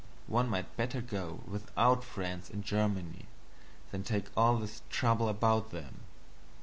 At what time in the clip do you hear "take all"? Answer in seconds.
4.03-4.57